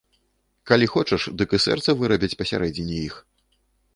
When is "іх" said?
3.09-3.15